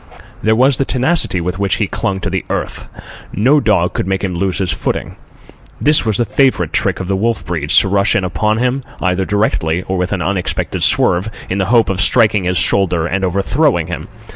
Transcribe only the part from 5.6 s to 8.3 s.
This was the favourite trick of the wolf breeds—to rush in